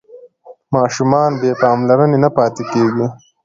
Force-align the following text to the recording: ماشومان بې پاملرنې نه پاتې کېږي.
ماشومان 0.73 1.31
بې 1.41 1.51
پاملرنې 1.61 2.17
نه 2.23 2.29
پاتې 2.37 2.63
کېږي. 2.71 3.05